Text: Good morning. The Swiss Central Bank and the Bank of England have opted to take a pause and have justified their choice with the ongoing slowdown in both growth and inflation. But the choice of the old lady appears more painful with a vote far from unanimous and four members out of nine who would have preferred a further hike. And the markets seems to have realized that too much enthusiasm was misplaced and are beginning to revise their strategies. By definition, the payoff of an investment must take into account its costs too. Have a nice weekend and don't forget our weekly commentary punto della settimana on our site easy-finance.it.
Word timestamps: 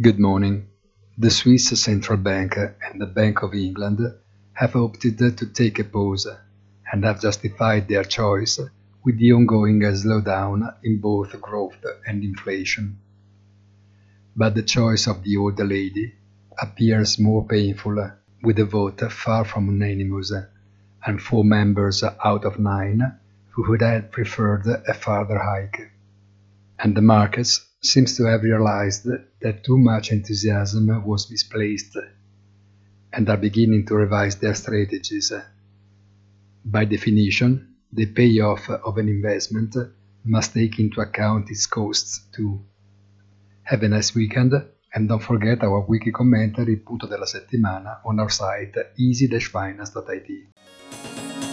Good 0.00 0.18
morning. 0.18 0.68
The 1.18 1.30
Swiss 1.30 1.68
Central 1.78 2.16
Bank 2.16 2.56
and 2.56 2.98
the 2.98 3.06
Bank 3.06 3.42
of 3.42 3.52
England 3.52 4.00
have 4.54 4.74
opted 4.74 5.18
to 5.18 5.46
take 5.52 5.78
a 5.78 5.84
pause 5.84 6.26
and 6.90 7.04
have 7.04 7.20
justified 7.20 7.86
their 7.86 8.04
choice 8.04 8.58
with 9.04 9.18
the 9.18 9.32
ongoing 9.32 9.80
slowdown 9.80 10.74
in 10.82 11.02
both 11.02 11.38
growth 11.42 11.84
and 12.06 12.24
inflation. 12.24 12.98
But 14.34 14.54
the 14.54 14.62
choice 14.62 15.06
of 15.06 15.22
the 15.22 15.36
old 15.36 15.58
lady 15.58 16.14
appears 16.58 17.18
more 17.18 17.46
painful 17.46 18.10
with 18.42 18.58
a 18.58 18.64
vote 18.64 19.02
far 19.12 19.44
from 19.44 19.66
unanimous 19.66 20.32
and 21.04 21.20
four 21.20 21.44
members 21.44 22.02
out 22.02 22.46
of 22.46 22.58
nine 22.58 23.02
who 23.50 23.68
would 23.68 23.82
have 23.82 24.12
preferred 24.12 24.66
a 24.66 24.94
further 24.94 25.40
hike. 25.40 25.90
And 26.78 26.96
the 26.96 27.02
markets 27.02 27.66
seems 27.82 28.16
to 28.16 28.24
have 28.24 28.42
realized 28.42 29.06
that 29.40 29.64
too 29.64 29.78
much 29.78 30.12
enthusiasm 30.12 31.04
was 31.04 31.30
misplaced 31.30 31.96
and 33.12 33.28
are 33.28 33.36
beginning 33.36 33.86
to 33.86 33.94
revise 33.94 34.36
their 34.36 34.54
strategies. 34.54 35.32
By 36.64 36.84
definition, 36.84 37.76
the 37.92 38.06
payoff 38.06 38.68
of 38.68 38.98
an 38.98 39.08
investment 39.08 39.74
must 40.24 40.54
take 40.54 40.78
into 40.78 41.00
account 41.00 41.50
its 41.50 41.66
costs 41.66 42.20
too. 42.32 42.60
Have 43.62 43.82
a 43.82 43.88
nice 43.88 44.14
weekend 44.14 44.52
and 44.94 45.08
don't 45.08 45.22
forget 45.22 45.62
our 45.62 45.84
weekly 45.88 46.12
commentary 46.12 46.76
punto 46.76 47.06
della 47.06 47.26
settimana 47.26 48.00
on 48.04 48.20
our 48.20 48.30
site 48.30 48.76
easy-finance.it. 48.96 51.49